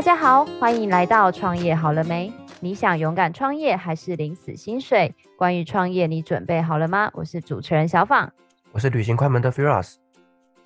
[0.00, 2.32] 大家好，欢迎来到创业好了没？
[2.58, 5.14] 你想勇敢创业还是领死薪水？
[5.36, 7.10] 关于创业，你准备好了吗？
[7.12, 8.32] 我是主持人小访，
[8.72, 9.96] 我是旅行快门的 Firas。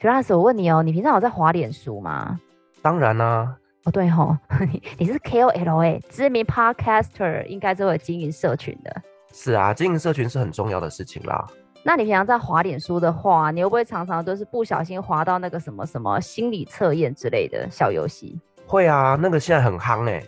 [0.01, 2.39] Firas，我问你哦，你平常有在滑脸书吗？
[2.81, 3.57] 当然啦、啊。
[3.87, 4.37] 哦，对吼，
[4.99, 9.03] 你是 KOL 哎，知名 Podcaster，应该都有经营社群的。
[9.33, 11.45] 是啊，经营社群是很重要的事情啦。
[11.83, 18.39] 那你平常在滑脸书的话，你会不会常常都是不小心滑到那个什么什么心理测验之类的小游戏？
[18.67, 20.23] 会啊，那个现在很夯哎。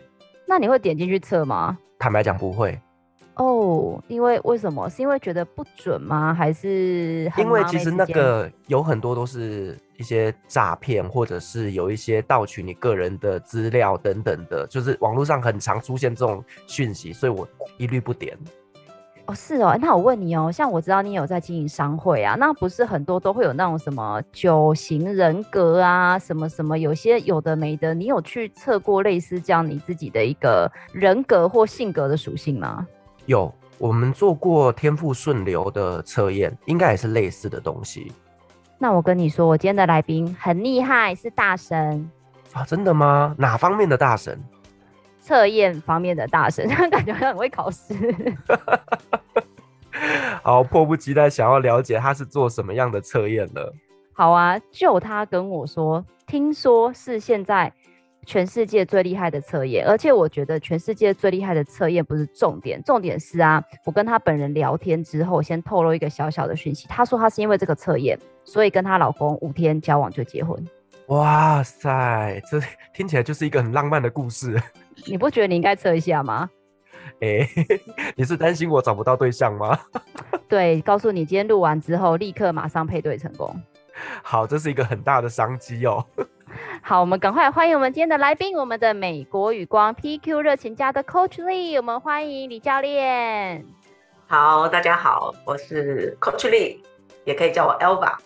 [0.47, 1.77] 那你会点进去测吗？
[1.99, 2.79] 坦白讲不会。
[3.35, 4.89] 哦，因为为什么？
[4.89, 6.33] 是因为觉得不准吗？
[6.33, 18.39] 还是因为其实那个有很多都是一些诈骗，或者是有一些盗取你个人的资料等等的，就是网络上很常出现这种讯息，所以我一律不点。
[19.27, 32.87] 哦，是哦，那我问你哦，像我知道你有在经营商会啊，那不是很多都会有那种什么九型人格啊，什么什么，有些有的没的，你有去测过类似这样你自己的一个人格或性格的属性吗？
[33.27, 38.13] 有，我们做过天赋顺流的测验，应该也是类似的东西。
[38.79, 42.09] 那我跟你说，我今天的来宾很厉害，是大神
[42.53, 42.65] 啊！
[42.65, 43.35] 真的吗？
[43.37, 44.41] 哪方面的大神？
[45.27, 47.93] 测验方面的大神， 感觉很会考试。
[50.41, 53.75] 好，迫不及待想要了解他是做什么样的测验了。
[54.13, 57.73] 好啊，就他跟我说，听说是现在
[58.25, 70.65] 全世界最厉害的测验，而且我觉得全世界最厉害的测验不是重点，重点是啊，我跟他本人聊天之后，先透露一个小小的讯息，他说他是因为这个测验，所以跟她老公五天交往就结婚。
[71.09, 72.61] 哇塞，这
[72.95, 74.63] 听起来就是一个很浪漫的故事。
[75.05, 76.49] 你不觉得你应该测一下吗？
[77.21, 77.49] 哎、欸，
[78.17, 79.79] 你是担心我找不到对象吗？
[80.49, 83.55] 对，告诉你，今天录完之后，立刻马上配对成功。
[84.23, 86.05] 好，这是一个很大的商机哦。
[86.83, 93.65] 好，我们赶快欢迎我们今天的来宾，我们的美国与光 PQ 热情家的 Coach Lee，我们欢迎李教练。
[94.27, 96.79] 好，大家好，我是 Coach Lee，
[97.25, 98.17] 也可以叫我 Elva。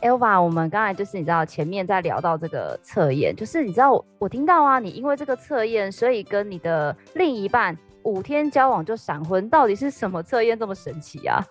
[0.00, 11.44] Elva，我们刚才就是你知道前面在聊到这个测验，就是你知道我，我听到啊，你因为这个测验，所以跟你的另一半五天交往就闪婚，到底是什么测验这么神奇啊？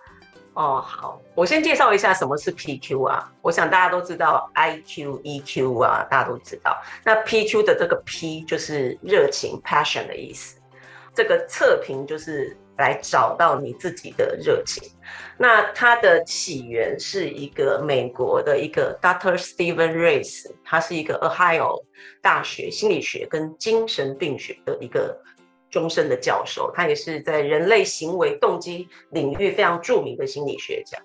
[0.54, 6.76] 哦，好，我先介绍一下什么是 PQ 啊，我想大家都知道 IQ、EQ 啊，大家都知道。
[7.04, 10.58] 那 PQ 的这个 P 就是热情 （passion） 的意思，
[11.14, 12.56] 这个测评就是。
[12.78, 14.82] 来找到你自己的热情。
[15.36, 19.36] 那它的起源是一个美国的一个 Dr.
[19.36, 21.82] Steven Race，他是一个 Ohio
[22.20, 25.18] 大学心理学跟精神病学的一个
[25.70, 30.98] 终身的教授，他也是在人类行为动机领域非常著名的心理学家。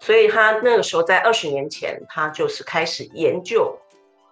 [0.00, 3.76] 所以他那个时候在二十年前，他就是开始研究，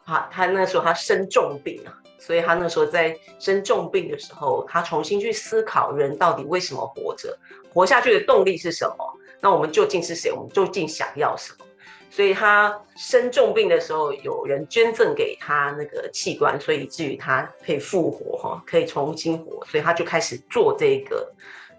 [0.04, 1.92] 啊，他那时候他生重病啊。
[2.18, 7.36] 所以他那时候在生重病的时候，他重新去思考人到底为什么活着，
[7.72, 9.18] 活下去的动力是什么？
[9.40, 10.32] 那我们究竟是谁？
[10.32, 11.64] 我们究竟想要什么？
[12.10, 19.62] 所以他生重病的时候，有人捐赠给他那个器官，所以以至于他可以复活哈，可以重新活。
[19.66, 21.30] 所以他就开始做这个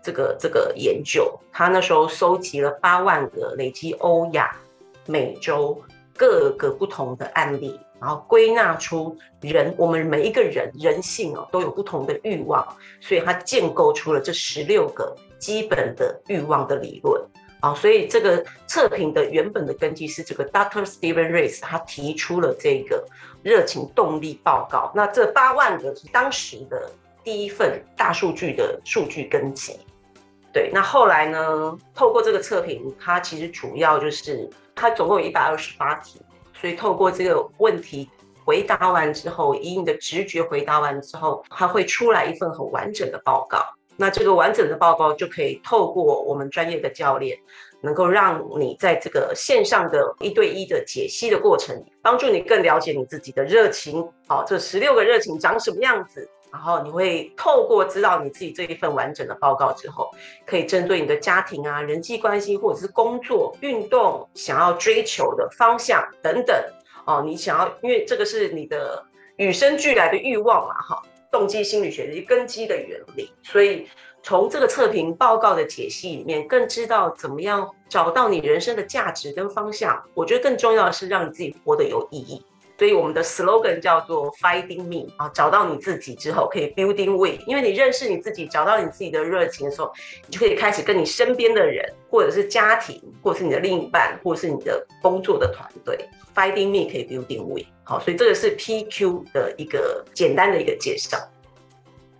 [0.03, 1.33] 这个这个研究。
[1.51, 4.55] 他那时候收集了八万个累积欧亚
[5.07, 5.81] 美洲
[6.15, 7.79] 各个不同的案例。
[7.99, 12.65] 然后归纳出人，我们每一个人人性哦都有不同的欲望，
[13.01, 17.21] 所以他建构出了这十六个基本的欲望的理论
[17.59, 17.73] 啊。
[17.73, 23.03] 所以这个测评的原本的根基是这个 Doctor Steven Race 他提出了这个
[23.41, 24.91] 热情动力报告。
[24.93, 26.91] 那这八万个是当时的
[27.23, 29.73] 第一份大数据的数据根基。
[30.53, 36.21] 对，那后来呢，透过这个测评，它其实主要就是它总共有一百二十八题。
[36.59, 38.09] 所以透过这个问题
[38.43, 43.59] 回答完之后，以你的直觉回答完之后，它会出来一份很完整的报告。
[43.95, 47.35] 那这个完整的报告就可以透过我们专业的教练，
[47.81, 54.07] 能够让你在这个线上的一对一的解析的过程，帮助你更了解你自己的热情。
[54.27, 56.29] 好，这十六个热情长什么样子？
[56.51, 60.09] 然后你会透过知道你自己这一份完整的报告之后，
[60.45, 66.55] 可以针对你的家庭啊、人际关系或者是工作、运动想要追求的方向等等
[67.05, 69.03] 哦，你想要，因为这个是你的
[69.35, 71.01] 与生俱来的欲望嘛，哈，
[71.31, 73.87] 动机心理学的根基的原理，所以
[74.23, 80.03] 从这个测评报告的解析里面，更知道怎么样找到你人生的价值跟方向。
[80.13, 82.45] 我觉得更重要的是让你自己活得有意义。
[82.77, 89.91] 所以我们的 slogan 叫做 Finding Me 啊，找到你自己之后可以 Building We，因为你认识你自己，找到你自己的热情的时候，
[90.27, 95.97] 你就可以开始跟你身边的人或者是家庭或者是你的另一半，或者是你的工作的团队。
[96.35, 101.17] Finding me 可以 building we，好，所以这个是 PQ 的一个简单的一个介绍。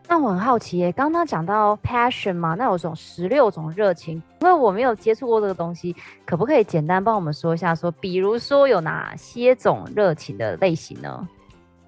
[0.10, 5.94] 那我很好奇耶，刚刚讲到 passion 嘛，那有种十六种热情，因为我没有接触过这个东西，
[6.26, 7.92] 可不可以简单帮我们说一下说？
[7.92, 11.28] 比如说有哪些种热情的类型呢？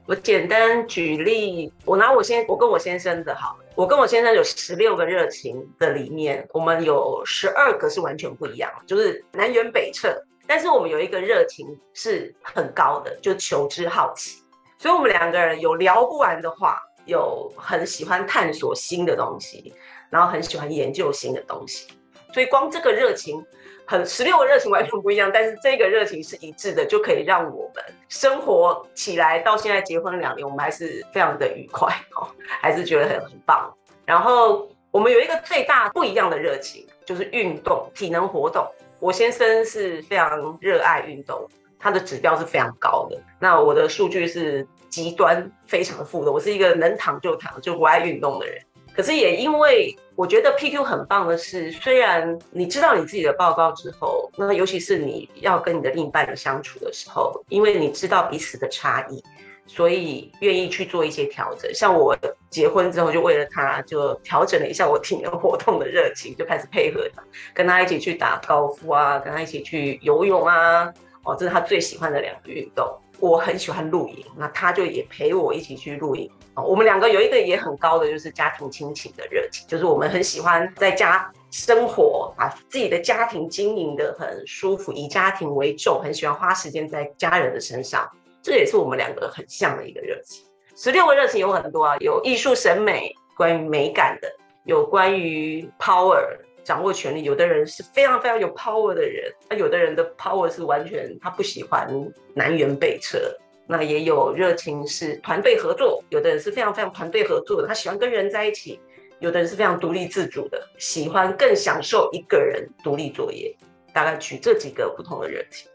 [0.05, 10.21] 我简单举例，我拿我先，我跟我先生的好，我跟我先生有十六个热情的里面，我们有十二个是完全不一样，就是南辕北辙。
[10.45, 14.41] 但是我们有一个热情是很高的，就求知好奇，
[14.79, 19.73] 所以我们两个人有聊不完的话，有很喜欢探索新的东西，
[20.09, 21.87] 然后很喜欢研究新的东西，
[22.33, 23.43] 所以光这个热情，
[23.85, 29.39] 很十六个热情完全不一样，但是这个热情是一致的，就可以让我们生活起来。
[29.39, 32.27] 到现在结婚两年，我们还是非常的愉快 哦，
[32.61, 33.73] 还是觉得很很棒。
[34.05, 38.65] 然后我们有一个最大不一样的热情，就是运动、体能活动。
[38.99, 41.47] 我先生是非常热爱运动，
[41.79, 43.17] 他的指标是非常高的。
[43.39, 48.57] 那我的数据是极端非常负的，我是一个能躺就躺就不爱运动的人。
[48.93, 59.23] 可是也因为我觉得 PQ 很棒的是，虽然你知道你自己的报告之后，那尤其是你要跟你的另一半相处的时候，因为你知道彼此的差异。
[59.71, 62.17] 所以愿意去做一些调整，像我
[62.49, 67.21] 结婚之后，就为了他，就调整了一下我体能活动的热情，就开始配合他，
[67.53, 70.91] 跟他一起去打高尔夫啊，跟他一起去游泳啊，
[71.23, 72.83] 哦，这是他最喜欢的两个运动。
[73.19, 76.29] 我很喜欢露营，那他就也陪我一起去露营。
[76.55, 88.09] 哦，我们两个有一个也很高的，就是家庭亲情的热情，就是我们很喜欢在家生活，把自己的家庭经营的很舒服，以家庭为重，很喜欢花时间在家人的身上。
[88.41, 90.45] 这也是我们两个很像的一个热情。
[90.75, 94.29] 十六个热情有很多啊，有艺术审美，关于美感的；
[94.63, 96.25] 有关于 power，
[96.69, 97.23] 掌握权力。
[97.23, 101.89] 有的人是非常非常有 power 的人，那有的人的 power 是完全他不喜欢
[102.35, 103.35] 南辕北辙。
[103.65, 108.79] 那也有热情是团队合作，有的人是非常非常团队合作的，他喜欢跟人在一起；
[109.19, 113.55] 有的人是非常独立自主的，喜欢更享受一个人独立作业。
[113.91, 115.67] 大概举这几个不同的热情。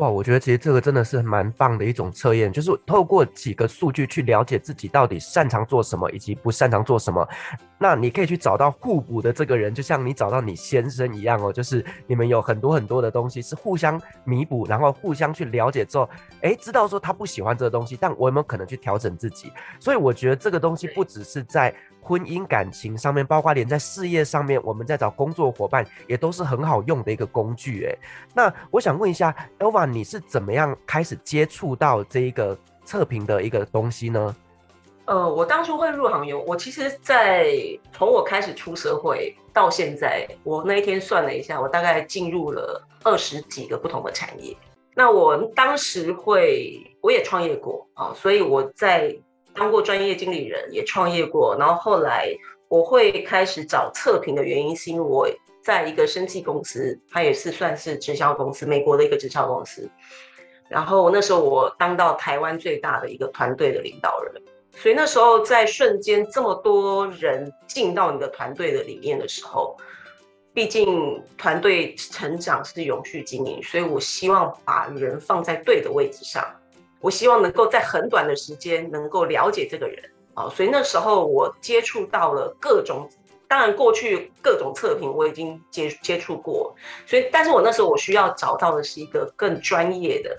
[0.00, 7.28] 哇，我觉得其实这个真的是蛮棒的一种测验，就是透过几个数据去了解自己到底擅长做什么，以及不擅长做什么。
[7.78, 16.08] 那你可以去找到互补的这个人，就像你找到你先生一样哦，就是你们有很多很多的东西是互相弥补，然后互相去了解之后，
[16.40, 19.52] 诶，知道说他不喜欢这个东西，但我有没有可能去调整自己？
[19.78, 21.74] 所以我觉得这个东西不只是在。
[22.02, 27.86] 婚姻感情上面，包括连在事业上面，我们在找工作伙伴也都是很好用的一个工具。
[27.86, 27.94] 哎，
[28.34, 34.34] 那我想问一下，Elva，你是怎么样开始接触到这一个测评的一个东西呢？
[35.04, 37.52] 呃，我当初会入行有，我其实，在
[37.92, 44.56] 从我开始出社会到现在，我那一天算了一下，我大概进入了二十几个不同的产业。
[44.94, 49.16] 那我当时会，我也创业过啊，所以我在。
[49.54, 52.34] 当过专业经理人，也创业过，然后后来
[52.68, 55.28] 我会开始找测评的原因，是因为我
[55.62, 59.90] 在一个生技公司，它也是算是直销公司，美国的一个直销公司。
[60.68, 64.40] 然后那时候我当到台湾最大的一个团队的领导人，
[64.72, 69.76] 所以那时候在瞬间这么多人进到你的团队的里面的时候，
[70.54, 76.44] 毕竟团队成长是永续经营，所以我希望把人放在对的位置上。
[77.00, 79.98] 我希望能够在很短的时间能够了解这个人
[80.34, 83.08] 啊，所以那时候我接触到了各种，
[83.48, 86.74] 当然过去各种测评我已经接接触过，
[87.06, 90.36] 所以但是我那时候我需要找到的是一个更专业的、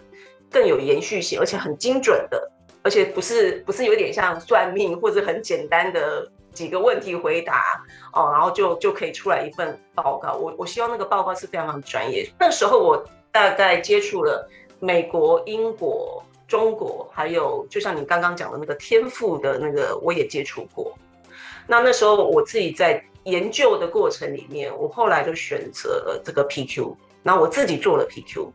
[0.49, 2.51] 更有延续性，而且很精准的，
[2.83, 10.35] 而且不是不是有点像算命或者很简单的几个问题回答哦，然后就就可以出来一份报告。
[10.35, 12.29] 我我希望那个报告是非常非常专业。
[12.39, 14.47] 那时候我大概接触了
[14.79, 16.23] 美国、英国。
[16.51, 20.93] 中国还有，就像你刚刚讲的那个天赋的那个，我也接触过。
[21.65, 26.93] 那那时候我自己在研究的过程里面，我后来就选择了这个 PQ。
[27.23, 28.51] 那我自己做了 PQ，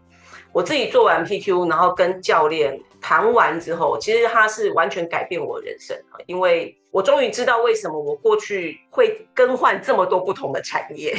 [0.52, 11.16] 我自己做完 PQ，然后跟教练谈完之后，其实他是完全改变我人生，因为我终于知道为什么我过去会更换这么多不同的产业。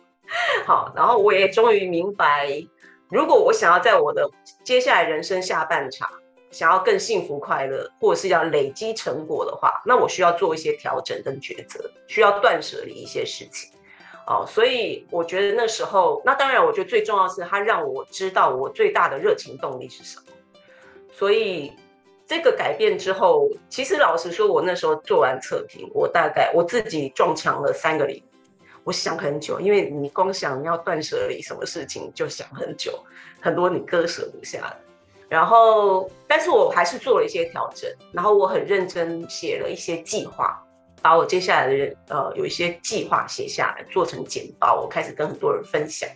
[0.64, 2.66] 好，然后我也终于明白。
[3.08, 4.28] 如果我想要在我的
[4.64, 6.08] 接下来人生下半场，
[6.50, 13.70] 想要更幸福快乐，或者是要累积成果的话，那我需要做一些调整跟抉择，需要断舍离一些事情。
[14.26, 20.24] 哦，所以我觉得那时候，那当然，我觉得最重要是他让我知道我最大的热情动力是什么。
[21.12, 21.72] 所以
[22.26, 28.35] 这个改变之后，其实老实说，我那时候做完测评，我大概我自己撞墙了三个礼拜。
[28.86, 32.96] 我想很久，因为你光想要断舍离什么事情就想很久，
[33.40, 34.76] 很多你割舍不下的。
[35.28, 40.64] 然后，但是我还是做了一些调整，然后我很认真写了一些计划，
[41.02, 46.08] 把我接下来的呃有一些计划写下来，做成简报，我开始跟很多人分享。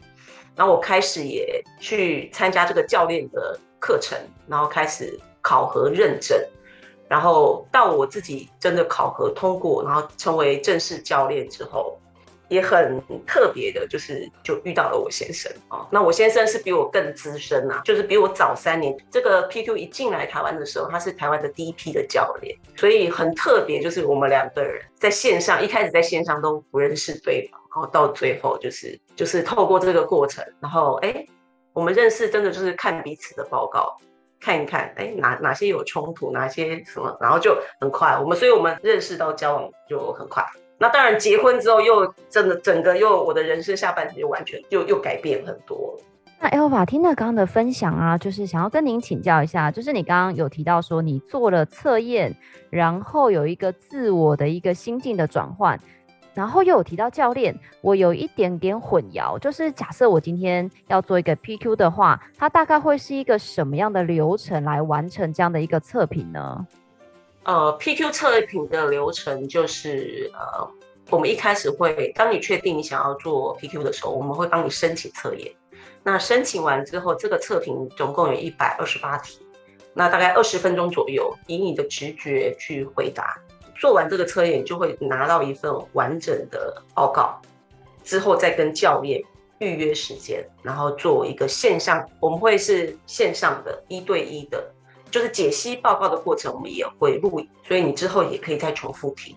[0.55, 6.39] 然后我开始也去参加这个教练的课程，然后开始考核认证，
[7.09, 11.99] 然后到我自己真的考核通过，然后成为正式教练之后。
[12.50, 15.87] 也很特别的，就是就遇到了我先生啊。
[15.90, 18.95] 那我先生是比我更资深啊，就是比我早三年。
[19.11, 23.80] 这个 PQ 一进来台湾的时候，他是台湾的第一批的教练，所以很特别。
[23.80, 31.25] 就是我们两个人在线上，一开始在线上都不认识对方，然后到最后就是就是透过这个过程，然后哎，
[31.73, 33.97] 我们认识真的就是看彼此的报告，
[34.40, 38.19] 看一看，哎，哪哪些有冲突，哪些什么，然后就很快。
[38.21, 40.45] 我们所以我们认识到交往就很快。
[40.83, 45.95] 那当然，结婚之后又真的整个又我的人生下半场就完全又又改变很多。
[46.41, 52.35] 那 Elva 听了刚刚的分享啊，就是想要跟您请教一下，就是你刚刚有提到说你做了测验，
[52.71, 55.79] 然后有一个自我的一个心境的转换，
[56.33, 66.67] 然后又有提到教练，我有一点点混淆，就是假设我今天要做一个 PQ 的话，它大概会是一个什么样的流程来完成这样的一个测评呢？
[67.50, 70.71] 呃，PQ 测评的流程就是，呃，
[71.11, 75.52] 我们一开始会，当你确定你想要做 PQ 的时候，我们会帮你申请测验。
[76.04, 79.40] 那申请完之后，这个测评总共有一百二十八题，
[79.92, 83.37] 那大概二十分钟左右，以你的直觉去回答。
[83.75, 87.37] 做完这个测验，就会拿到一份完整的报告，
[88.04, 89.21] 之后再跟教练
[89.59, 94.73] 预约时间，然后做一个线上，我们会是线上的一对一的。
[95.11, 99.35] 就是解析报告的过程，我们也会录影，所以你之后也可以再重复听。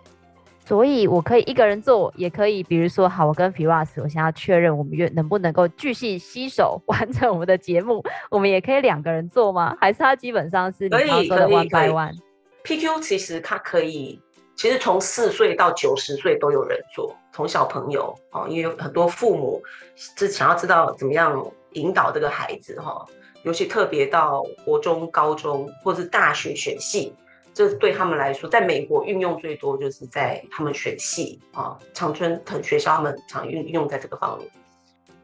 [0.65, 8.01] 所以我可以一个人做，也可以，比如说，好，我跟 Firas，我想要确认我们愿能不能够继续携手完成我们的节目，
[8.31, 9.75] 我们也可以两个人做吗？
[9.81, 14.17] 还是它基本上是你刚刚说的 one by one？PQ 其实它可以，
[14.55, 19.61] 其实从四岁到九十岁都有人做，从小朋友哦，因为有很多父母
[19.95, 23.05] 是想要知道怎么样引导这个孩子哈。
[23.43, 27.13] 尤其特别到国中、高中或是大学选系，
[27.53, 34.49] 这对他们来说，在美国运用最多就是在他们选系啊，长春藤学校他们常运用在这个方面。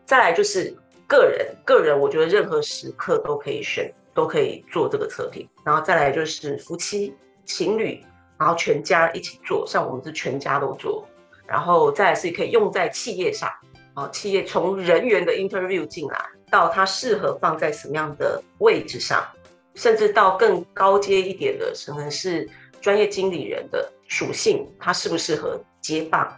[0.05, 0.75] 再来就是
[1.07, 5.47] 个人，个人我觉得任何时刻都可以选，都可以做这个测评。
[5.63, 8.03] 然后再来就是夫妻、情侣，
[8.37, 11.07] 然后全家一起做，像我们是全家都做。
[11.47, 13.49] 然后再来是可以用在企业上
[13.93, 16.25] 啊，企业从人员的 interview 进来。
[16.49, 19.25] 到它适合放在什么样的位置上，
[19.75, 22.49] 甚至到更高阶一点的，可能是
[22.81, 26.37] 专业经理人的属性，它适不适合接棒？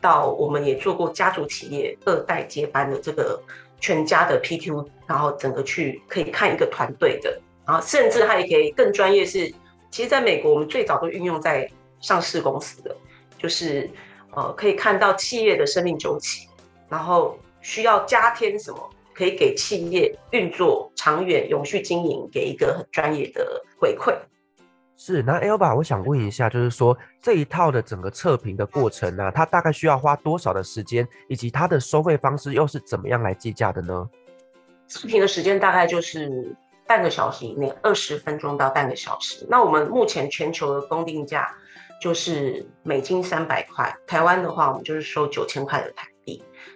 [0.00, 3.40] 到我们也做过家族企业二代接班的这个
[3.78, 9.48] 全家的 PQ，然后整个去可以看一个团队的，然后甚至它也可以更专业是，
[9.92, 12.96] 其实在美国我们最早都运用在上市公司的，
[13.38, 13.88] 就是
[14.32, 16.48] 呃可以看到企业的生命周期，
[16.88, 18.90] 然后需要加添什么。
[19.14, 24.14] 可以给企业运作长远、永续经营给一个很专业的回馈。
[24.96, 34.08] 是，那 Elba，我想问一下，就是说这一套的整个测评的过程呢、啊，它大概需要花多少的时间，以及它的收费方式又是怎么样来计价的呢？
[34.86, 36.54] 测评的时间大概就是
[36.86, 39.44] 半个小时以内，二十分钟到半个小时。
[39.48, 41.52] 那我们目前全球的公定价
[42.00, 46.06] 就是美金三百块，台湾的话我们就是收九千块的台。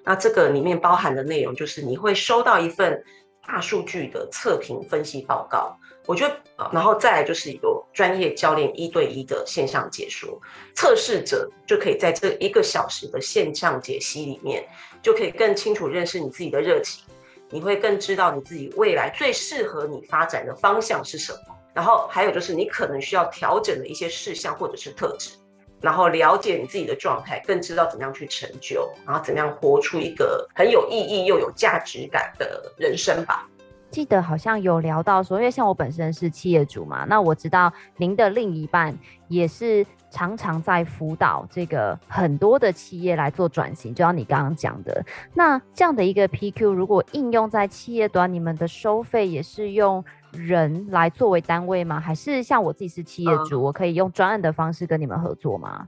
[0.06, 3.02] 那这个里面包含的内容就是你会收到一份
[3.44, 10.40] 大数据的测评分析报告，我觉得，然后再来就是有专业教练一对一的线上解说，
[10.74, 14.64] 测试者就可以在这一个小时的线上解析里面，
[15.02, 17.04] 就可以更清楚认识你自己的热情，
[17.50, 25.30] 你会更知道你自己未来最适合你发展的方向是什么，然后还有就是你可能需要调整的一些事项或者是特质。
[25.80, 33.48] 然后了解你自己的状态，更知道怎么样去成就，然后怎么样活出一个很有意义又有价值感的人生吧。
[33.90, 38.94] 记得好像有聊到说，因为像我本身是企业主嘛，那我知道您的另一半
[39.28, 45.02] 也是常常在辅导这个很多的企业来做转型，就像你刚刚讲的，
[45.32, 50.04] 那这样的一个 PQ 如果应用在企业端，你们的收费也是用
[50.36, 51.98] 人来作为单位吗？
[51.98, 55.86] 还是像我自己是企业主，嗯、我可以用专案的方式跟你们合作吗？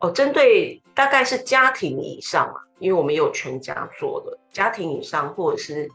[0.00, 5.88] 哦，针对大概是家庭以上嘛，因为我们有全家做的家庭以上，或者是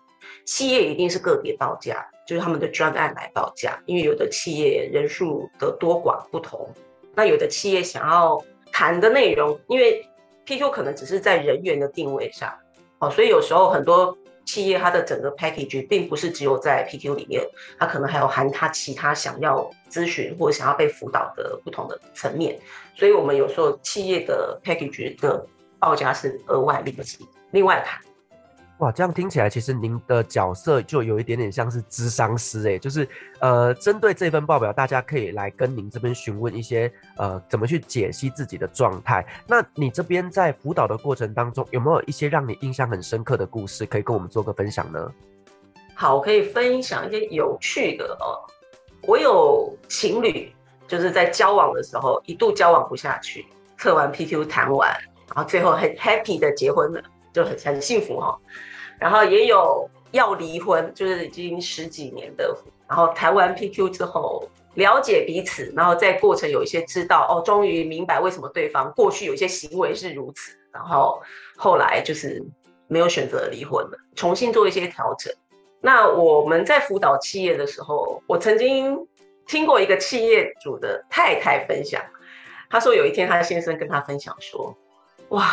[0.45, 6.69] 企业一定是个别报价，就是他们的专案来报价，因为有的企业人数的多寡不同，
[7.15, 10.05] 那有的企业想要谈的内容，因为
[10.45, 12.53] PQ 可能只是在人员的定位上，
[12.99, 17.45] 哦，所以有时候很多企业它的整个 package 并不是只有在 PQ 里面，
[17.77, 22.57] 它可能还有含它其他想要咨询或想要被辅导的不同的层面，
[22.95, 25.45] 所以我们有时候企业的 package 的
[25.77, 26.95] 报价是额外另
[27.51, 28.01] 另外谈。
[28.79, 39.25] 哇，这样听起来，其实您的角色就有一点点像是咨商师哎，就是呃，针对这份报表，大家可以来跟您这边询问一些呃，怎么去解析自己的状态。
[39.47, 45.11] 那你这边在辅导的过程当中，有没有一些让你印象很深刻的故事，可以跟我们做个分享呢？
[45.95, 48.45] 好，我可以分享一些有趣的哦。
[49.07, 50.53] 我有情侣，
[50.87, 53.43] 就是在交往的时候一度交往不下去，
[53.75, 54.91] 测完 PQ 谈完，
[55.33, 57.01] 然后最后很 happy 的结婚了。
[57.33, 58.35] 就很很幸福哈，
[58.99, 62.55] 然后也有要离婚，就是已经十几年的，
[62.87, 71.21] 然后谈完 PQ 之后了解彼此，然后在过程有一些知道哦，终于明白为什么对方过去有一些行为是如此，然后
[71.55, 72.43] 后来就是
[72.87, 75.33] 没有选择离婚了，重新做一些调整。
[75.79, 79.07] 那我们在辅导企业的时候，我曾经
[79.45, 82.01] 听过一个企业主的太太分享，
[82.69, 84.75] 她说有一天她的先生跟她分享说，
[85.29, 85.45] 哇。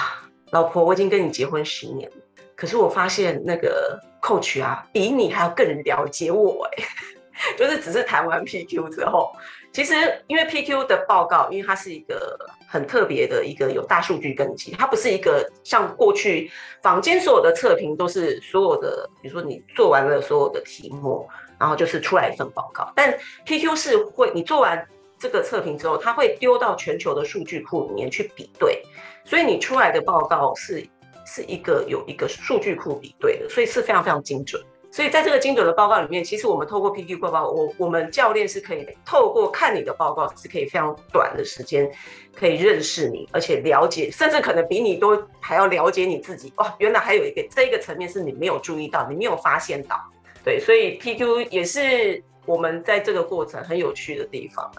[0.51, 2.17] 老婆，我已经跟你结婚十年了，
[2.57, 6.85] 可是我发现那个 coach 啊，比你还要更了解我哎，
[7.59, 9.33] 就是只是谈完 PQ 之后，
[9.73, 9.95] 其实
[10.27, 16.51] 因为 PQ 的报告，因为它是一个很特别的一个有大数据根基，它不是一个像过去
[16.83, 23.13] 坊间所有的测评都是所有的，比如说你做完了所有的题目，然后就是出来一份报告，但
[23.45, 24.87] PQ 是会你做完
[25.19, 28.83] 这个测评之后，它会丢到全球的数据库里面去比对。
[29.27, 30.87] 所以你出来的报告是
[31.27, 34.63] 是一个有一个数据库比对的，所以是非常非常精准。
[34.91, 41.91] 所以在这个精准的报告里面，其实我们透过 PQ 报告，我我们教练是可以透过看你的报告，是可以非常短的时间
[42.33, 46.53] 可以认识你，而且了解，甚至可能比你都还要了解你自己。
[46.57, 49.99] 哇，原来还有一个这一个层面是你没有注意到，你没有发现到。
[50.45, 54.71] 对，所以 PQ 也是我们在这个过程很有趣的地方。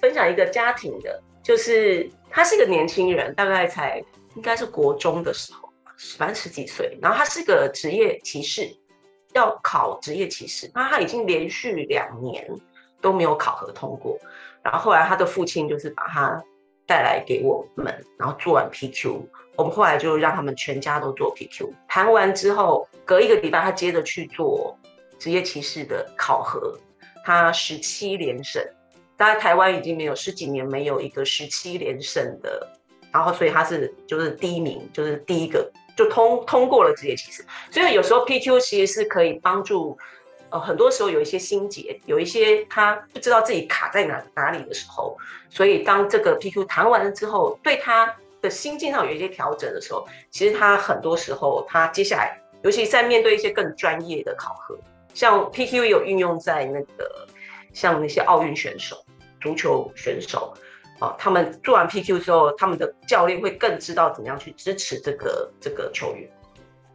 [0.00, 2.08] 分享一个家庭的，就是。
[2.30, 4.04] 他是一个年轻人，大概才
[4.36, 5.67] 应该是国中的时候，
[6.16, 6.96] 反正十几岁。
[7.02, 8.68] 然后他是个职业棋士，
[9.34, 12.48] 要考职业棋士，那他已经连续两年
[13.00, 14.18] 都没有考核通过。
[14.62, 16.42] 然后后来他的父亲就是把他
[16.86, 19.20] 带来给我们，然后做完 PQ，
[19.56, 21.70] 我们后来就让他们全家都做 PQ。
[21.86, 24.76] 谈完之后，隔一个礼拜他接着去做
[25.18, 26.78] 职业棋士的考核，
[27.24, 28.62] 他十七连胜。
[29.16, 32.68] 大概台湾已经没有十几年没有一个十七连胜的，
[33.12, 37.44] 然后所以他是就是第一名，就是第一个就通通过了职业歧视。
[37.72, 39.98] 所以有时候 PQ 其实是可以帮助，
[40.50, 45.16] 呃，很多时候有一些心结，有一些他不知道自己卡在哪哪里的时候，
[45.50, 54.78] 所以当这个 PQ 谈完了之后，对他的心境上有一些调整的时候，其实他很多时候他接下来，尤其在面对一些更专业的考核，
[55.12, 57.26] 像 PQ 有运用在那个
[57.74, 58.96] 像那些奥运选手。
[59.40, 60.52] 足球选手，
[60.98, 66.28] 啊，他们做完 PQ 之后，他们的教练会更知道怎么样去支持这个这个球员。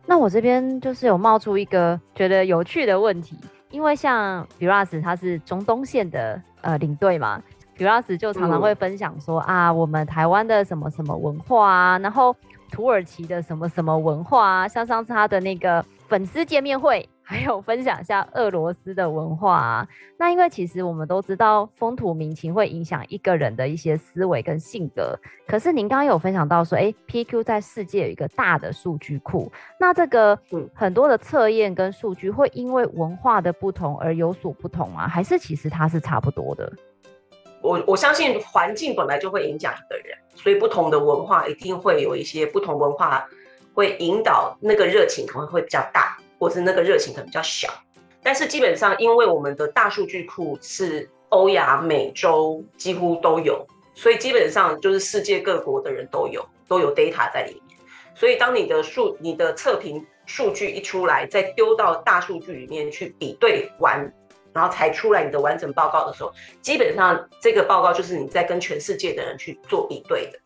[0.05, 3.39] 那我这边就是有冒出一个觉得有趣的问题，
[3.71, 7.41] 因为像 Firas 他是中东线的呃领队嘛
[7.77, 12.35] ，Firas 就常常会分享说、嗯、啊，我们台湾的什么什么文化啊，然后
[12.73, 17.07] 土耳其的什么什么文化啊，像上次他的那个粉丝见面会。
[17.25, 19.88] 还有分享一下俄罗斯的文化啊，
[20.19, 25.17] 那因为其实我们都知道风土民情会影响一个人的一些思维跟性格。
[25.47, 30.38] 可是您刚刚有分享到说，哎，PQ 在世界有一个大的数据库，那这个
[30.73, 36.71] 很多的测验跟数据会因为文化的不同而有所不同啊，还是其实它是差不多的？
[37.63, 43.28] 我我相信环境本来就会影响一个人，所以不同的文化一定会有一些不同文化
[43.73, 46.15] 会引导那个热情可能会比较大。
[46.39, 47.69] 或是那个热情可能比较小，
[48.21, 57.80] 但是基本上，因为我们的大数据库是欧亚美洲几乎都有，所以基本上就是世界各国的人都有都有 data 在里面。
[58.13, 64.13] 所以当你的数、你的测评数据一出来，再丢到大数据里面去比对完，
[64.53, 70.39] 然后才出来你的完整报告的时候，基本上这个报告就是你在跟全世界的人去做比对的。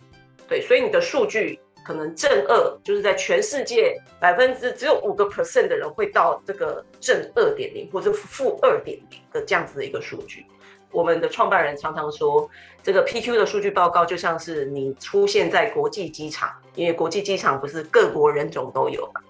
[0.48, 1.60] 对，所以你的数据。
[1.86, 10.46] 可能正二就是在全世界百分之只有五个 percent 的人会到这个正二点零或者负二点零的这样子的一个数据。
[10.91, 12.50] 我们的创办人常常说，
[12.84, 19.22] 这个 PQ 的数据报告就像是你出现在国际机场，因为国际机场不是各国人种都有嘛，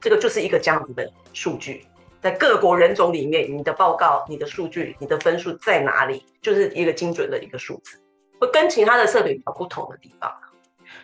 [0.00, 1.86] 这个就是一个这样子的数据，
[2.22, 8.00] 在各国人种里面，你的报告、你的数据、你的分数在哪里，就是一个精准的一个数字，
[8.38, 10.32] 会跟其他的测评比较不同的地方。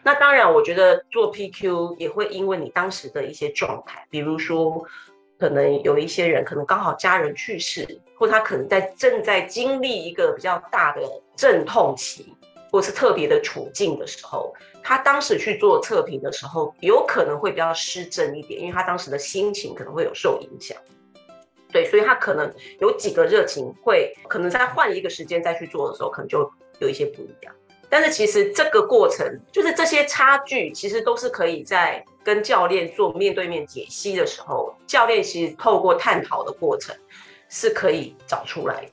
[0.05, 4.81] 那当然，我觉得做 PQ 也会因为你当时的一些状态，比如说，
[5.41, 11.03] 可能有一些人可能刚好家人去世，或他可能在正在经历一个比较大的
[11.35, 12.33] 阵痛期，
[12.71, 14.55] 或是特别的处境的时候，
[14.85, 20.77] 他当时去做测评的时候，有可能会比较失真一点，因为他当时的心情可能会有受影响。
[21.71, 27.55] 对，所以他可能有几个热情会，可能在换一个时间再去做的时候，可能就有一些不一样。
[27.91, 36.95] 但是其实这个过程，就是这些差距，其实都是可以在跟教练做面对面解析的时候，教练其实透过探讨的过程，
[37.49, 38.91] 是可以找出来的。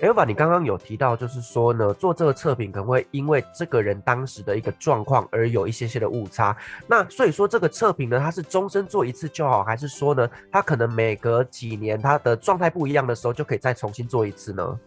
[0.00, 6.56] Elva，你刚刚有提到，就是说呢，做这个测评可能会因为这个人当时的一个状况而有一些些的误差。
[6.86, 14.80] 那所以说这个测评呢，它是终身做一次就好，还是说呢，它可能每隔几年它的状态不一样的时候就可以再重新做一次呢？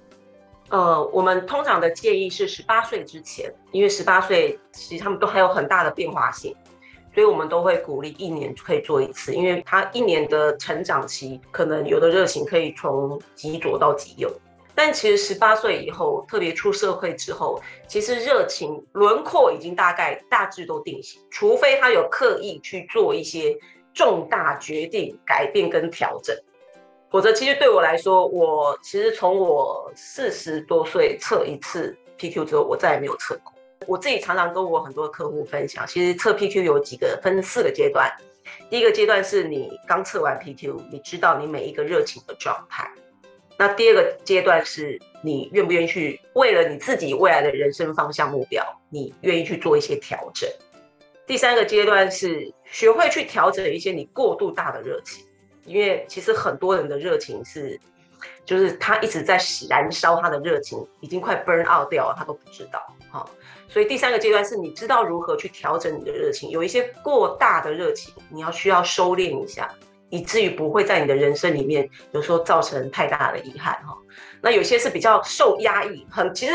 [0.69, 6.55] 呃，我们通常的建议是十八岁之前，因为十八岁其实他们都还有很大的变化性，
[7.13, 14.31] 所以我们都会鼓励一年可以做一次，因为他一年的成长期可能有的热情可以从极左到极右。
[14.83, 23.55] 但其实十八岁以后，特别出社会之后，其实热情轮廓已经大概大致都定型，除非他有刻意去做一些
[23.93, 26.35] 重大决定、改变跟调整，
[27.11, 33.53] 否则其实对我来说，我其实从我四十多岁测一次 PQ 之后，我再也没有测过。
[33.85, 38.11] 我自己常常跟我很多客户分享，其实测 PQ 有几个分四个阶段，
[38.67, 42.91] 第一个阶段是你刚测完 PQ，你知道你每一个热情的状态。
[43.61, 50.49] 那第二个阶段是你愿不愿意去为了你自己未来的人生方向目标，你愿意去做一些调整。
[51.27, 55.23] 第三个阶段是学会去调整一些你过度大的热情，
[55.65, 57.79] 因为其实很多人的热情是，
[58.43, 62.83] 就是他一直在燃烧他的热情，已经快 burn out 掉了，他都不知道。
[63.11, 63.23] 哈，
[63.69, 69.71] 所以第三个阶段是你知道如何去调整你的热情，有一些过大的热情，你要需要收敛一下。
[70.11, 73.97] 以至于不会在你的人生里面有时候造成太大的遗憾哈。
[74.41, 76.53] 那有些是比较受压抑，很其实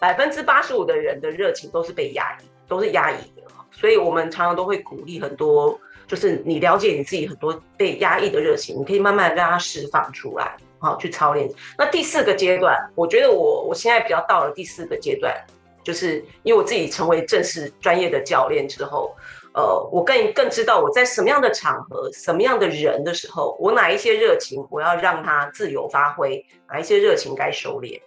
[0.00, 3.42] 百分之八十五的人的热情都是被压抑，都是压抑的。
[3.70, 11.48] 所以我们常常都会鼓励很多，就是你了解你自己很多被压抑的热情，你可以慢慢让它释放出来，好去操练。
[11.76, 15.36] 那第四个阶段，我觉得我我现在比较到了第四个阶段，
[15.84, 19.14] 就是因为我自己成为正式专业的教练之后。
[19.54, 28.00] 呃，我更更知道我在什么样的场合、什么样的人的时候，我哪一些热情我要让他自由发挥，哪一些热情该收敛。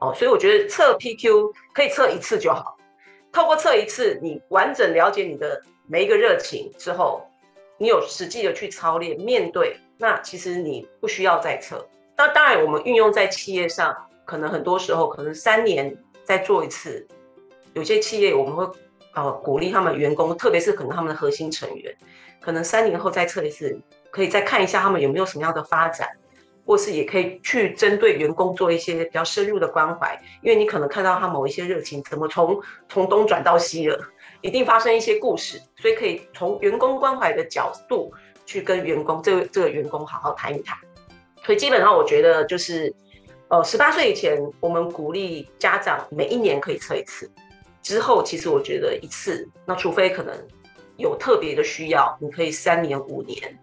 [0.00, 2.76] 哦，所以我觉得测 PQ 可以测一次就好。
[3.32, 7.22] 透过测一次，你完整了解你的每一个热情之后，
[7.78, 11.86] 你有实际的去操练面对，那其实你不需要再测。
[12.16, 17.06] 那当然，我们运用在企业上，可能很多时候可能三年再做一次。
[17.72, 18.66] 有些企业我们会。
[19.14, 21.94] 呃，鼓励他们员工，特别是可能他们的核心成员，
[22.40, 23.76] 可能三年后再测一次，
[24.10, 26.08] 可以再看一下他们有没有什么样的发展，
[26.64, 33.98] 或是也可以去针对员工做一些比较深入的关怀，因为你可能看到他某一些热情怎么从从东转到西了，
[34.40, 38.12] 一定发生一些故事，所以可以从员工关怀的角度
[38.46, 40.78] 去跟员工这个这个员工好好谈一谈。
[41.44, 42.94] 所以基本上我觉得就是，
[43.48, 47.30] 呃，十八岁以前，我们鼓励家长每一年可以测一次。
[47.82, 50.34] 之后，其实我觉得一次，那除非可能
[50.96, 53.58] 有特别的需要，你可以三年、五年，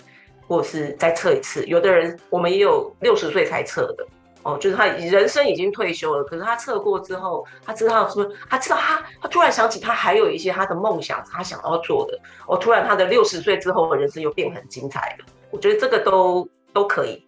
[0.47, 1.65] 或者是再测一次。
[1.65, 4.08] 有的人，我们也有六十岁才测的，
[4.43, 15.25] 哦，就是他人生已经退休了，可是他测过之后，他知道说，他知道他，他突然想起他还有一些他的梦想，他想要做的，哦，突然他的六十岁之后的人生又变很精彩了。
[15.51, 17.23] 我觉得这个都都可以。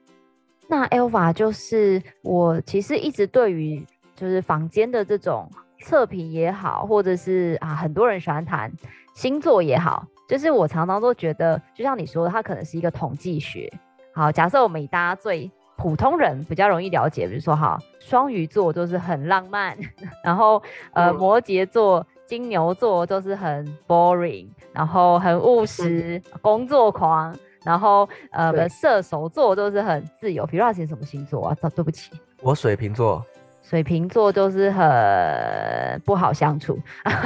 [0.68, 5.50] 那 Elva 就是我其实一直对于就是房间的这种。
[5.82, 8.72] 测评也好，或者是啊，很多人喜欢谈
[9.14, 13.72] 星座也好，就是我常常都觉得，就像你说的，它可能是一个统计学。
[14.14, 19.78] 好，假设我们以大家最普通人比较容易了解，比如说哈，双鱼座都是很浪漫，
[20.24, 20.62] 然后
[20.94, 30.46] 呃，摩羯座、金牛座都是很 boring，然后很务实、工作狂，然后呃，射手座都是很自由。
[30.48, 31.56] 比如说你什么星座啊？
[31.76, 32.12] 对不起，
[32.42, 33.24] 我水瓶座。
[33.70, 36.80] 水瓶座就是很不好相处，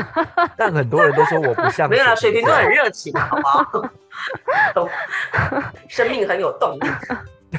[0.58, 1.88] 但很多人都说我不像。
[1.88, 4.90] 没有啦，水瓶座很热情，好不好？
[5.88, 6.90] 生命很有动力。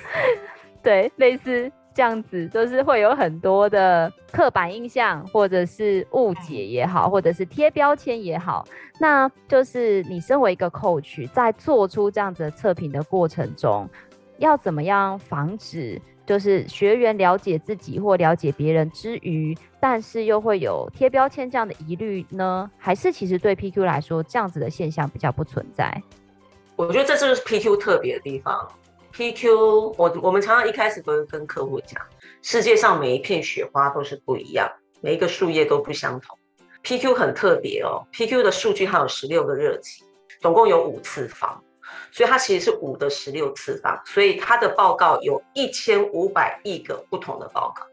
[0.83, 8.67] 对，类似这样子，就是会有很多的刻板印象，或者是误解也好，或者是贴标签也好。
[8.99, 13.89] 那就是你身为一个 coach，在做出这样子的测评的过程中，
[14.39, 22.71] 要怎么样防止就是学员了解自己或了解别人之余，但是又会有贴标签这样的疑虑呢？
[22.79, 26.03] 还是其实对 PQ 来说，这样子的现象比较不存在？
[26.77, 28.67] 我觉得这就是 PQ 特别的地方。
[29.13, 32.01] PQ，我我们常常一开始都会跟客户讲，
[32.41, 34.67] 世界上每一片雪花都是不一样，
[35.03, 36.39] 每一个树叶都不相同。
[36.83, 40.07] PQ 很特别哦，PQ 的数据还有十六个热情，
[40.41, 41.63] 总共有五次方。
[42.11, 47.85] 所以它其实是五的十六次方，所以它的报告有一千五百亿个不同的报告，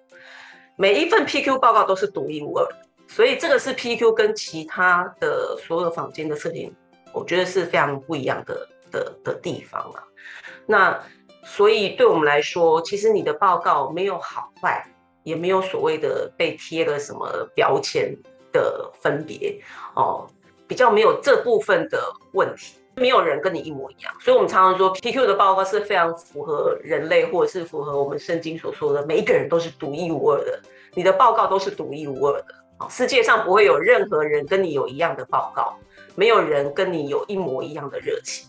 [0.76, 2.68] 每一份 PQ 报告都是独一无二，
[3.08, 6.74] 所以这个是 PQ 跟其他的所有坊间的测定，
[7.14, 10.04] 我觉得是非常不一样的的的地方啊。
[10.66, 11.02] 那
[11.44, 14.86] 所以对我们来说，其实你的报告没有好坏，
[15.24, 18.16] 也没有所谓的被贴了什么标签
[18.52, 19.60] 的分别
[19.96, 20.28] 哦，
[20.68, 22.02] 比较没有这部分的
[22.34, 22.79] 问题。
[23.00, 30.60] 没有人跟你一模一样，所以我们常常说 PQ 的报告是非常符合人类，或者是符合我们圣经所说的，每一个人都是独一无二的，
[30.94, 32.56] 你的报告都是独一无二的。
[32.90, 35.78] 世界上不会有任何人跟你有一样的报告，
[36.16, 38.48] 没有人跟你有一模一样的热情。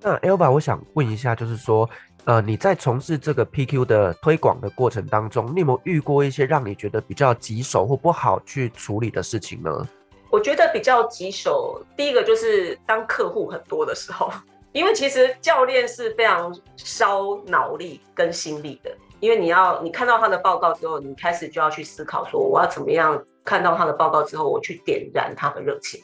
[0.00, 1.88] 那 Elva，我想问一下，就是说，
[2.24, 9.88] 呃，你在从事这个 PQ 的推广的过程当中，你有没有遇过一些让你觉得比较棘手或不好去处理的事情呢？
[10.34, 14.32] 我觉得比较棘手，第一个就是当客户很多的时候，
[14.72, 26.02] 因为其实教练是非常烧脑力跟心力的，因为你要你看到他的报告之后，你开始就要去思考说，我要怎么样看到他的报告之后，我去点燃他的热情，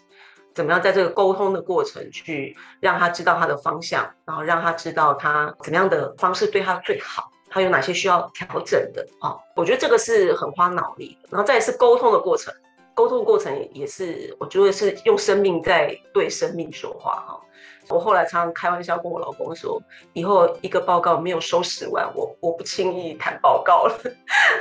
[0.55, 9.37] 怎么样在这个沟通的过程去让他知道他的方向，然后让他知道他怎么样的方式对他最好，他有哪些需要调整的啊？
[9.57, 12.55] 我觉得这个是很花脑力的，然后再是沟通的过程。
[13.01, 17.41] 沟通过程也是，我觉得是用生命在对生命说话哈。
[17.89, 19.81] 我后来常常开玩笑跟我老公说，
[20.13, 23.99] 以后一个报告没有收十万，我我不轻易谈报告了。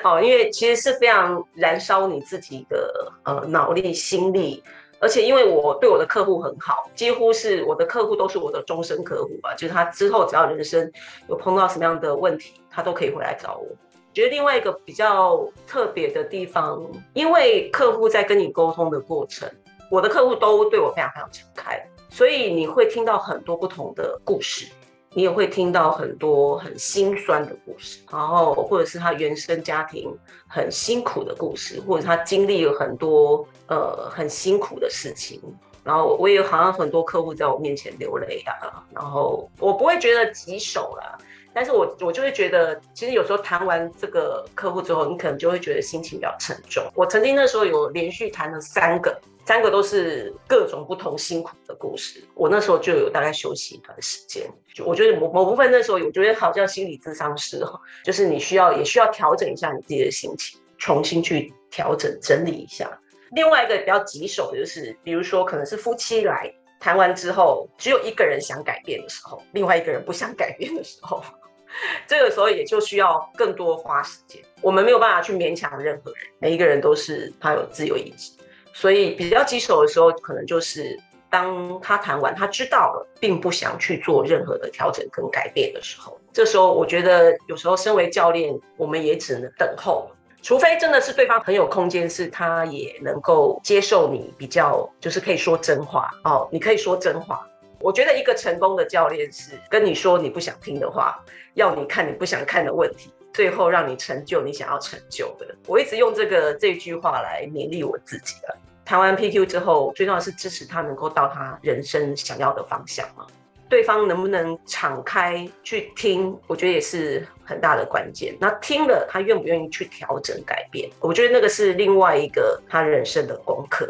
[0.02, 4.63] 好， 因为其实是非常燃烧你自己的呃脑力心力，
[5.02, 10.89] 而且因为我对我的客户很好，几乎是我的客户都是我的终身客户吧，就是他之后只要人生
[11.28, 13.67] 有碰到什么样的问题，他都可以回来找我。
[14.13, 19.50] 觉得另外一个比较特别的地方，因为客户在跟你沟通的过程，
[19.91, 24.67] 我的客户都对我非常非常敞开，所以你会听到很多不同的故事，
[25.13, 30.12] 你也会听到很多很心酸的故事，然后或者是他原生家庭
[30.48, 35.39] 很辛苦的故事，或者他经历了很多呃很辛苦的事情，
[35.84, 41.17] 然后我也好像很多客户在我面前流泪啊，然后我不会觉得棘手啦。
[41.53, 46.83] 但是我我就会觉得，其实有时候谈完这个客户之后，你可能就会觉得心情比较沉重。
[46.95, 52.23] 我曾经那时候有连续谈了三个，三个都是各种不同辛苦的故事。
[52.35, 62.89] 我那时候就有大概休息一段时间，就我觉得某某部分那时候，我觉得好像心理咨商师哦，就是你需要也需要调整一下你自己的心情，重新去调整整理一下。
[63.31, 66.53] 另外一个比较棘手的就是，比如说可能是夫妻来。
[66.80, 71.24] 谈完之后，只有一个人想改变的时候，另外一个人不想改变的时候，
[72.08, 74.42] 这个时候也就需要更多花时间。
[74.62, 78.32] 我们没有办法去勉强任何人，每一个人都是他有自由意志，
[78.74, 80.98] 所以比较棘手的时候，可能就是
[81.30, 90.10] 当他谈完，他知道了，并不想去做任何的调整跟改变的时候，这时候我觉得有时候身为教练，我们也只能等候。
[90.41, 96.47] 除非真的是对方很有空间，是他也能够接受你比较，就是可以说真话哦。
[96.52, 97.45] 你可以说真话。
[97.82, 101.23] 我觉得一个成功的教练是跟你说你不想听的话，
[101.54, 105.47] 要你看你不想看的问题，最后让你成就你想要成就的。
[105.67, 108.56] 我一直用这个这句话来勉励我自己的。
[108.84, 113.25] 谈完 PQ 之后，最重要是支持他能够到他人生想要的方向嘛。
[113.69, 118.36] 对方能不能敞开去听，我觉得也是很大的关键。
[118.39, 120.89] 那听了，他愿不愿意去调整改变？
[120.99, 123.88] 我觉得那个是另外一个他人生的功课。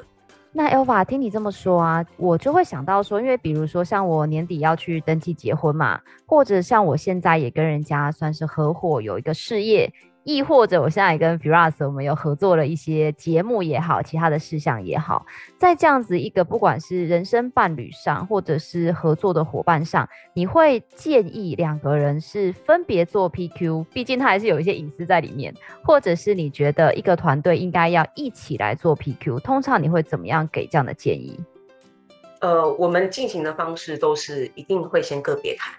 [0.51, 9.91] 那 Elva 听你这么说啊，我就会想到说，因为比如说像我年底要去登记结婚嘛，或者像我现在也跟人家算是合伙有一个事业。
[10.23, 15.25] 亦或者，我现在也跟 Firas 我们有合作了一些节目也好，其他的事项也好，
[15.57, 25.53] 在这样子一个不管是人生伴侣上，或者是合作的伙伴上，你会建议两个人是分别做 PQ，毕竟他还是有一些隐私在里面，
[25.83, 31.39] 或者是你觉得一个团队应该要一起来做 PQ，通常你会怎么样给这样的建议？
[32.41, 35.73] 呃，我们进行的方式都是一定会先个别谈，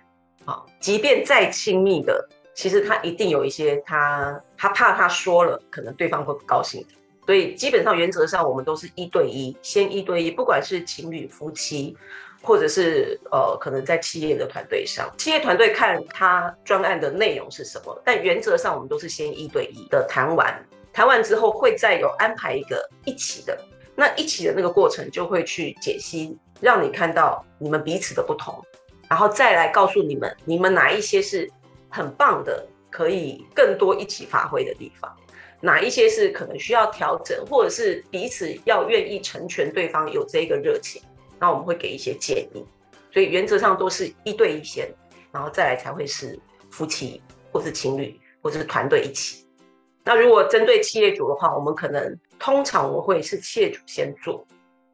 [0.45, 2.29] 好，即便再亲密的。
[2.55, 6.85] 其实他一定有一些他他怕他说了，可能对方会不高兴，
[7.25, 11.97] 所以基本上原则上我们都是一对一，先一对一，不管是情侣、夫妻，
[12.43, 23.59] 或者是呃，可能在企业的团队上，企业团队看他专案的内容是什么，但原则上我们都是先一对一的谈完，谈完之后会再有安排一个一起的，
[23.95, 28.63] 那一起的那个过程就会去解析，让你看到你们彼此的不同，
[29.09, 31.49] 然后再来告诉你们，你们哪一些是
[31.91, 35.15] 很棒的，可以更多一起发挥的地方，
[35.61, 41.03] 哪一些是可能需要调整，或者是彼此要愿意成全对方有这个热情。
[41.39, 42.65] 那我们会给一些建议，
[43.13, 44.89] 所以原则上都是一对一先，
[45.33, 46.39] 然后再来才会是
[46.71, 49.47] 夫妻或是情侣或是团队一起。
[50.05, 54.47] 那如果针对企业主的话，我们可能通常我会是企业主先做，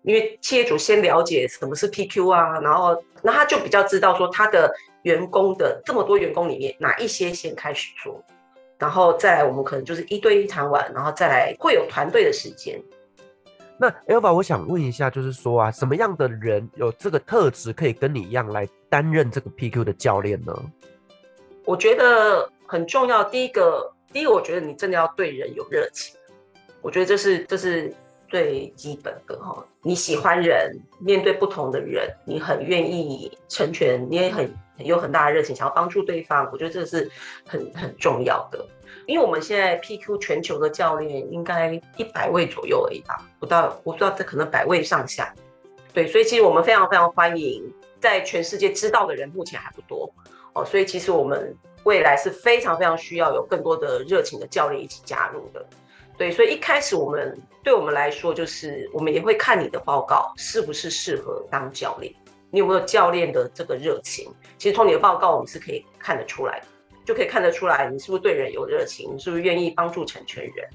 [0.02, 4.72] 因为企业主先了解什么是 PQ 啊，然后那他就比较知道说他的
[5.06, 8.20] 员工的这么多员工里面哪一些先开始做，
[8.76, 12.82] 然后再来我们可能就是一对一谈完，然后再来会有团队的时间。
[13.78, 20.52] 那 Elva，我想问一下，就是说啊，什么样的人有这个特质可以跟你一样来担任这个 PQ 的教练呢？
[21.64, 23.22] 我觉得很重要。
[23.22, 26.16] 第一个，第一个，我觉得你真的要对人有热情。
[26.82, 27.94] 我觉得这是这是
[28.28, 29.64] 最基本的哈。
[29.82, 36.48] 你喜欢人，面对不同的人，你很愿意成全，你也很有很大的热情，想要帮助对方。
[36.52, 37.10] 我觉得这是
[37.46, 38.64] 很很重要的。
[39.06, 45.32] 因为我们现在 PQ 全球的教练应该一百位左右而已吧，不到，我不知道这可能百位上下。
[45.92, 50.12] 对，所以其实我们非常非常欢迎，在全世界知道的人目前还不多
[50.54, 55.64] 哦，所以其实我们未来是非常非常需要有更多的热情的教练一起加入的。
[56.16, 62.12] 对，所以一开始我们对我们来说，就是我们也会看你的报告是不是适合当教练，
[62.50, 64.32] 你有没有教练的这个热情？
[64.58, 66.66] 其实从你的报告我们是可以看得出来的。
[67.04, 70.68] 就可以看得出来，你是不是对人有热情，你是不是愿意帮助成全人。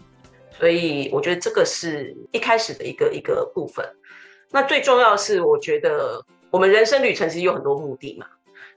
[0.58, 3.86] 所以我觉得这个是一开始的一个一个部分。
[4.50, 8.26] 那最重要是，我觉得我们人生旅程其实有很多目的嘛。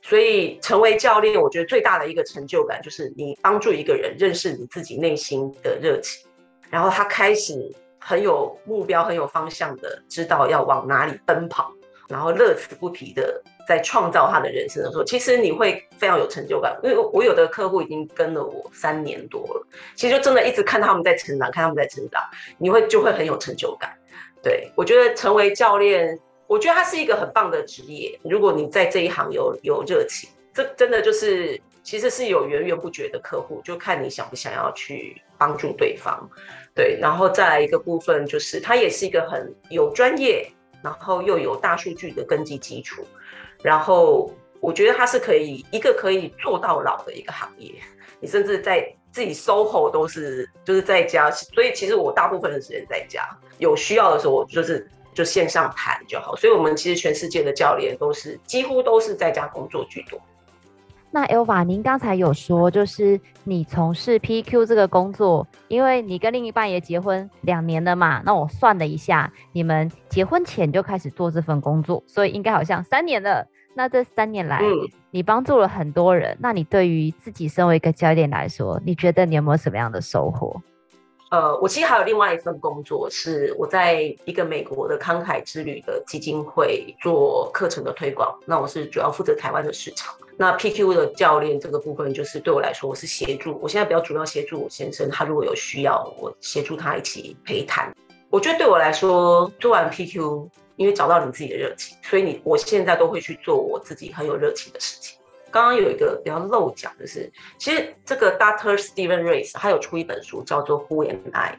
[0.03, 6.27] 所以成为教练，我觉得最大的一个成就感就是你帮助一个人认识你自己内心的热情，
[6.75, 7.55] 然后他开始
[8.01, 11.73] 很有目标、很有方向的知道要往哪里奔跑，
[12.09, 13.41] 然后乐此不疲的。
[13.67, 22.23] 在创造他的人生的时候，其实你会非常有成就感，因为我有的客户已经跟了我三年多了，其实就真的一直看他们在成长，看他们在成长，
[22.59, 23.97] 你会就会很有成就感。
[24.43, 28.21] 对，我觉得成为教练，我觉得他是一个很棒的职业。
[28.23, 36.29] 如果你在这一行有有热情，这真的就是其实是有源源不绝的客户，就看你想不想要去帮助对方。
[36.75, 40.51] 对，然后再来一个部分就是，他也是一个很有专业，
[40.83, 43.07] 然后又有大数据的根基基础。
[43.63, 47.71] 然后我觉得它是可以一个可以做到老的一个行业，
[48.19, 56.35] 你甚至在自己 SOHO 都是就是在家，所以其实我大部分的时间在家，有需要的时候我就是就线上谈就好。
[56.35, 60.19] 所以我们其实全世界的教练都是几乎都是在家工作居多。
[61.15, 68.21] 那 Elva，您刚才有说，就是你从事 PQ 这个工作，因为你跟另一半也结婚两年了嘛。
[68.27, 73.47] 那我算了一下，你们结婚前就开始做这份工作，所以应该好像三年了。
[73.77, 76.37] 那这三年来，嗯、你帮助了很多人。
[76.41, 80.61] 那你对于自己身为一个教练来说，你觉得你有没有什么样的收获？
[81.35, 88.39] 呃，我其实还有另外一份工作，是我在一个美国的慷慨之旅的基金会做课程的推广。
[88.47, 90.15] 那我是主要负责台湾的市场。
[90.37, 93.59] 那 PQ 的教练这个部分，就是对我来说，我是协助。
[93.61, 97.93] 我现在比较主要协助我先生，他如果有需要，我协助他一起陪谈。
[98.31, 100.49] 我觉得对我来说，做完 PQ。
[100.77, 105.17] 因为找到你自己的热情，所以你我现在都会去做我自己很有热情的事情。
[105.55, 108.77] 刚刚有一个比较漏讲的是，其实这个 Dr.
[108.77, 111.57] Steven Race 他有出一本书叫做 Who Am I，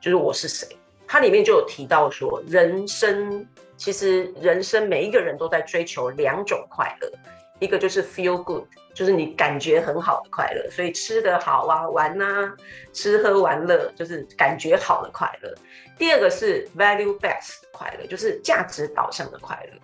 [0.00, 0.76] 就是我是谁。
[1.06, 7.08] 它里面就有提到说，人生其实人生每一个人都在追求两种快乐，
[7.60, 8.64] 一个就是 Feel Good，
[8.94, 12.56] 就是你感觉很好的快乐，所以吃得好啊，玩呐、啊，
[12.92, 15.54] 吃喝玩乐就是感觉好的快乐。
[15.96, 19.78] 第二个是 value based 快乐，就是价值导向的快乐。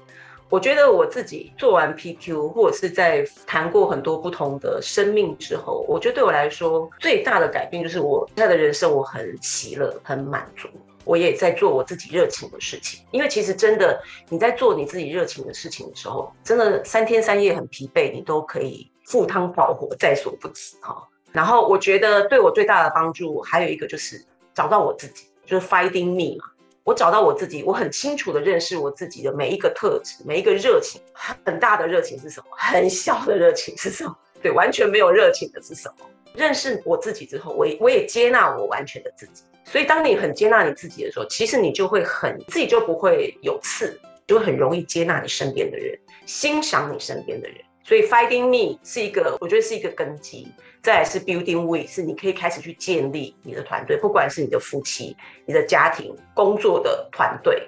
[0.48, 10.68] 我觉得我自己做完 PQ，或者是在谈过很多不同的生命之后，我觉得对我来说最大的改变就是我现在的人生我很喜乐、很满足。
[11.04, 21.06] 我也在做我自己热情的事情，因为其实真的你在做你自己热情的事情的时候，真的三天三夜很疲惫，你都可以赴汤蹈火在所不辞哈。
[21.32, 25.26] 然后我觉得对我最大的帮助还有一个就是找到我自己。
[25.48, 26.50] 就是 finding me 嘛，
[26.86, 32.46] 我找到我自己，我很清楚的认识我自己的每一个特质，每一个热情，很大的热情是什么？
[32.56, 34.16] 很小的热情是什么？
[34.40, 36.06] 对，完全没有热情的是什么？
[36.32, 39.42] 认识我自己之后，我我也接纳我完全的自己。
[39.64, 47.58] 所以当你很接纳你自己的时候，其实你就会很自己就不会有刺，就会很容易接纳你身边的人，欣赏你身边的人。
[47.86, 50.48] 所以 Finding Me 是一个，我觉得是一个根基。
[50.82, 57.62] 再来是 Building We，是你可以开始去建立你的团队，不管是你的夫妻、你的家庭、工作的团队。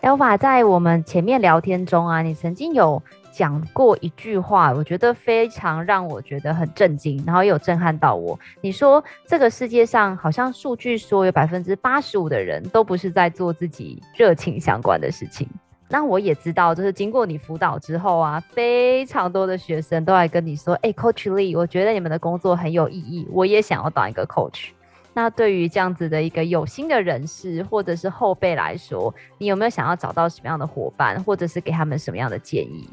[0.00, 3.00] Elva 在我们前面聊天中啊，你曾经有
[3.30, 8.36] 讲过一句话，我觉得非常让我觉得很震惊，然后也有震撼到我。
[8.60, 15.48] 你说这个世界上好像数据说有百分之八十五的人都不是在做自己热情相关的事情。
[15.92, 24.70] 那我也知道，就是经过你辅导之后啊，非常多的学生都来跟你说，哎、，Coach Lee，我觉得你们的工作很有意义，我也想要当一个 Coach。
[25.12, 32.88] 那对于这样子的一个有心的人士或者是后辈来说，你有没有想要找到什么样的伙伴，或者是给他们什么样的建议？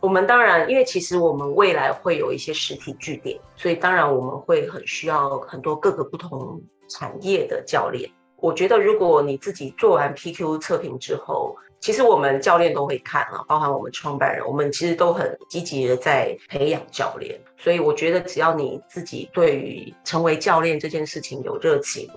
[0.00, 8.08] 我们当然，因为其实我们未来会有一些实体据点，所以当然我们会很需要很多各个不同产业的教练。
[8.36, 17.40] 我觉得如果你自己做完 PQ 测评之后，其实我们教练都会看啊，包含我们创办人，我们其实都很积极的在培养教练。
[17.56, 22.08] 所以我觉得，只要你自己对于成为教练这件事情有热情，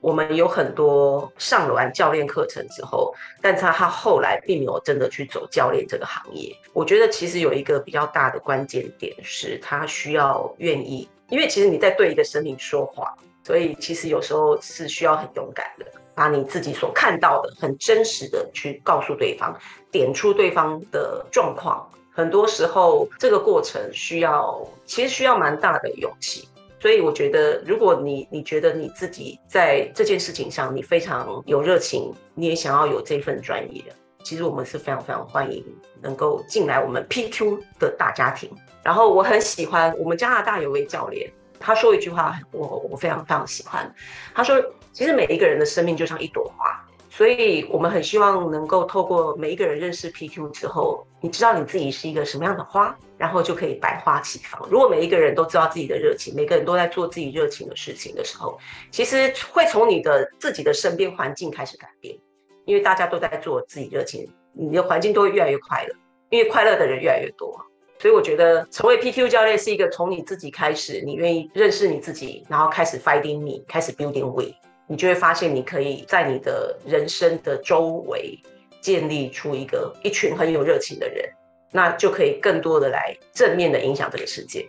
[0.00, 6.52] 我们有很多上完教练课程之后，但他他后来并没有真的去走教练这个行业。
[6.72, 15.86] 我觉得其实有一个比较大的关键点是，他需要愿意，因为其实你在对一个生命说话，所以其实有时候是需要很勇敢的。
[16.14, 19.54] 把你自己所看到的很真实的去告诉对方，
[19.90, 21.88] 点出对方的状况。
[22.12, 26.48] 很多时候，这个过程需要，其实需要蛮大的勇气。
[26.80, 33.82] 所以我觉得，如果你你觉得你自己在这件事情上你非常有热情，你也想要有这份专业，
[34.22, 35.64] 其实我们是非常非常欢迎
[36.02, 38.50] 能够进来我们 PQ 的大家庭。
[38.82, 41.32] 然后我很喜欢我们加拿大有位教练。
[41.58, 43.90] 他说一句话，我我非常非常喜欢。
[44.34, 44.62] 他说，
[44.94, 46.80] 其实每一个人的生命就像一朵花，
[47.10, 54.68] 所以我们很希望能够透过每一个人认识 PQ 之后，你知道你自己是一个什么样的花，然后就可以百花齐放。
[54.70, 58.56] 如果每一个人都知道自己的热情，每个人都在做自己热情的事情的时候，
[58.92, 62.16] 其实会从你的自己的身边环境开始改变，
[62.64, 65.94] 因为大家都在做自己热情，你的环境都会越来越快乐，
[66.30, 67.60] 因为快乐的人越来越多。
[67.98, 74.52] 所以我觉得成为 PQ 教练是一个从你自己开始，你愿意认识你自己，然后开始 finding me，开始 building we，
[74.86, 78.38] 你就会发现你可以在你的人生的周围
[78.80, 81.24] 建立出一个一群很有热情的人，
[81.72, 84.68] 那就可以更多的来正面的影响这个世界。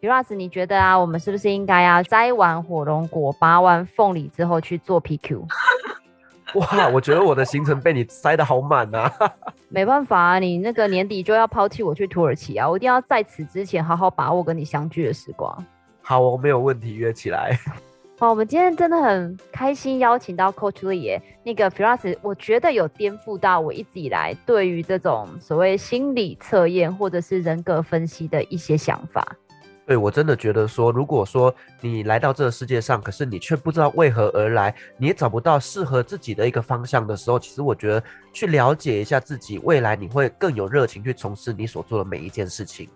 [0.00, 5.46] Firas，你觉得啊，我们是不是应该啊摘完火龙果、拔完凤梨之后去做 PQ？
[6.54, 9.10] 哇，我觉得我的行程被你塞得好满啊！
[9.70, 15.64] 没办法啊，你那个年底就要抛弃我去土耳其啊，我一定要在此之前好好把握跟你相聚的时光。
[16.02, 17.56] 好，我没有问题，约起来。
[18.22, 29.26] 好，我们今天真的很开心邀请到 Coach Lee 耶，那个 Firas，我觉得有颠覆到我一直以来对于这种所谓心理测验或者是人格分析的一些想法。
[29.84, 38.00] 对，我真的觉得说，如果说你来到这个世界上，可是你却不知道为何而来，你也找不到适合自己的一个方向的时候，其实我觉得
[38.32, 42.88] 去了解一下自己，未来你会更有热情去从事你所做的每一件事情。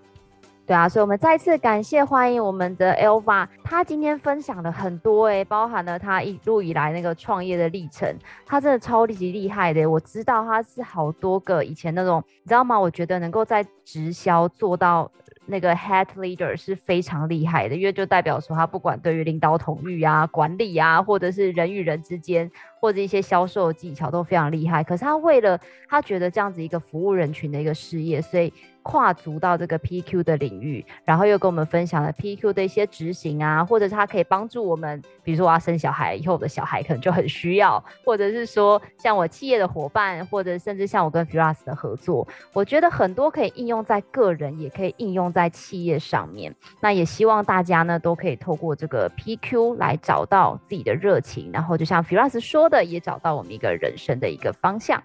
[0.66, 8.12] 对啊，所以我们再次感谢欢迎我们的 Elva，他今天分享了很多诶，包含了他一路以来那个创业的历程，
[8.44, 9.86] 他真的超级厉害的。
[9.86, 12.78] 我知道他是好多个以前那种，你知道吗？
[12.78, 15.10] 我觉得能够在直销做到。
[15.48, 22.50] 那个 head leader 是非常厉害的，因为就代表说他不管对于领导统御啊、管理啊，或者是人与人之间，
[22.80, 24.82] 或者一些销售技巧都非常厉害。
[24.82, 25.56] 可是他为了
[25.88, 28.52] 他觉得这样子一个服务人群的一个事业，所以。
[28.87, 46.55] 跨足到这个 PQ 的领域，然后又跟我们分享了 PQ 的一些执行啊，或者是他可以帮助我们，比如说我要生小孩以后，我的小孩可能就很需要，或者是说像我企业的伙伴，或者甚至像我跟 Firas 的合作，我觉得很多可以应用在个人，也可以应用在企业上面。
[46.80, 55.03] 那也希望大家呢都可以透过这个 PQ 来找到自己的热情，然后就像 Firas 说的，也找到我们一个人生的一个方向。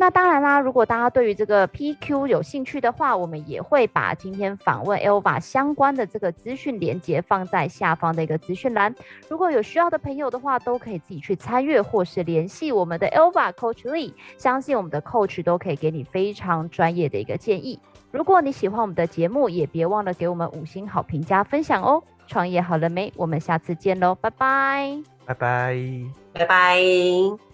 [0.00, 8.94] 那当然啦，如果大家对于这个 PQ 有兴趣的话，我们也会把今天访问 Elva 相关的这个资讯连接放在下方的一个资讯栏。
[9.28, 17.78] 如果有需要的朋友的话，都可以自己去参阅或是联系我们的 Elva Coach Lee，相信我们的 Coach 都可以给你非常专业的一个建议。
[18.10, 22.02] 如果你喜欢我们的节目，也别忘了给我们五星好评加分享哦。
[22.26, 23.12] 创业好了没？
[23.16, 25.76] 我们下次见喽，拜拜，拜拜，
[26.32, 27.49] 拜拜。